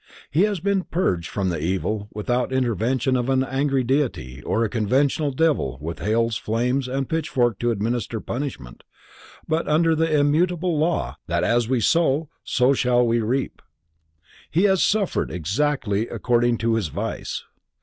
He 0.31 0.41
has 0.45 0.59
been 0.59 0.85
purged 0.85 1.29
from 1.29 1.49
that 1.49 1.61
evil 1.61 2.07
without 2.11 2.51
intervention 2.51 3.15
of 3.15 3.29
an 3.29 3.43
angry 3.43 3.83
deity 3.83 4.41
or 4.41 4.63
a 4.63 4.67
conventional 4.67 5.29
devil 5.29 5.77
with 5.79 5.99
hell's 5.99 6.37
flames 6.37 6.87
and 6.87 7.07
pitchfork 7.07 7.59
to 7.59 7.69
administer 7.69 8.19
punishment, 8.19 8.83
but 9.47 9.67
under 9.67 9.93
the 9.93 10.11
immutable 10.11 10.75
law 10.79 11.17
that 11.27 11.43
as 11.43 11.69
we 11.69 11.81
sow 11.81 12.29
so 12.43 12.73
shall 12.73 13.05
we 13.05 13.19
reap, 13.21 13.61
he 14.49 14.63
has 14.63 14.83
suffered 14.83 15.29
exactly 15.29 16.07
according 16.07 16.57
to 16.57 16.73
his 16.73 16.87
vice. 16.87 17.43